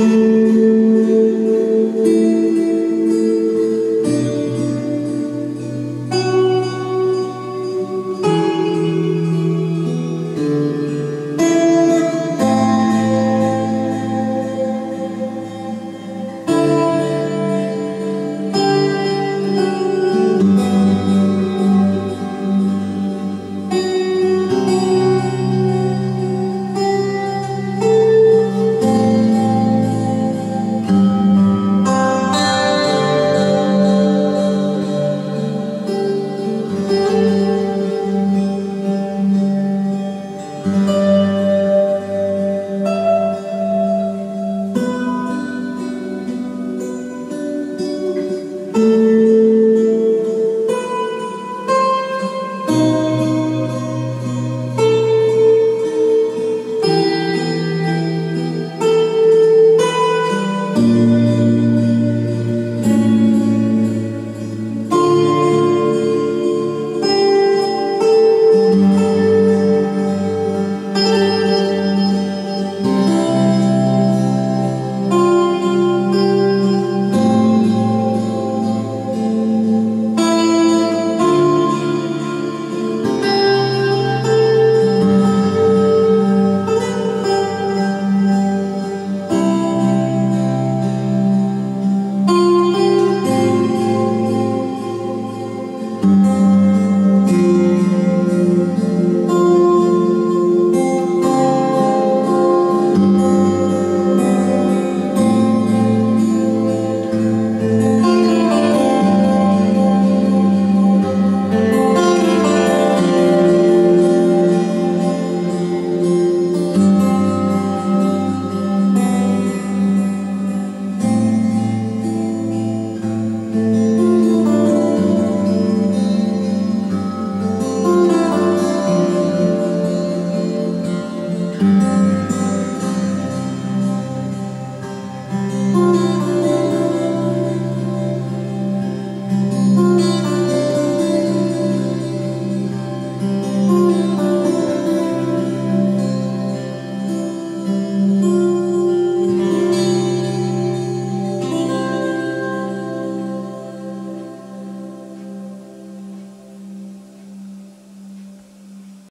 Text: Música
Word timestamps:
Música 0.00 1.19